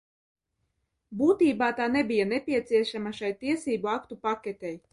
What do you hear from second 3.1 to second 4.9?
šai tiesību aktu paketei.